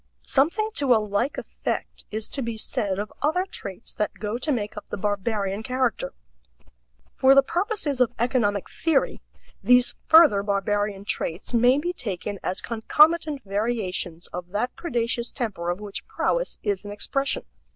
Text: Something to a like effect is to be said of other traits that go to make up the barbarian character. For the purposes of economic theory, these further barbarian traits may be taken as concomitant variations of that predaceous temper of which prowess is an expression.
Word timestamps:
Something 0.25 0.69
to 0.77 0.95
a 0.95 0.97
like 0.97 1.37
effect 1.37 2.05
is 2.09 2.27
to 2.31 2.41
be 2.41 2.57
said 2.57 2.97
of 2.97 3.13
other 3.21 3.45
traits 3.45 3.93
that 3.93 4.15
go 4.17 4.39
to 4.39 4.51
make 4.51 4.75
up 4.75 4.89
the 4.89 4.97
barbarian 4.97 5.61
character. 5.61 6.15
For 7.13 7.35
the 7.35 7.43
purposes 7.43 8.01
of 8.01 8.11
economic 8.17 8.67
theory, 8.67 9.21
these 9.61 9.93
further 10.07 10.41
barbarian 10.41 11.05
traits 11.05 11.53
may 11.53 11.77
be 11.77 11.93
taken 11.93 12.39
as 12.41 12.61
concomitant 12.63 13.43
variations 13.45 14.25
of 14.33 14.47
that 14.49 14.75
predaceous 14.75 15.31
temper 15.31 15.69
of 15.69 15.79
which 15.79 16.07
prowess 16.07 16.57
is 16.63 16.83
an 16.83 16.89
expression. 16.89 17.45